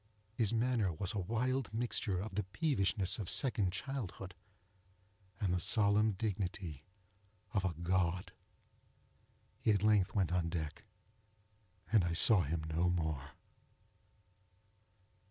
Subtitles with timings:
[0.33, 4.33] His manner was a wild mixture of the peevishness of second childhood,
[5.39, 6.81] and the solemn dignity
[7.53, 8.31] of a God.
[9.59, 10.85] He at length went on deck,
[11.91, 13.33] and I saw him no more.